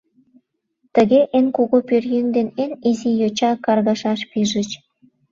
[0.95, 4.69] Тыге эн кугу пӧръеҥ ден эн изи йоча каргашаш пижыч.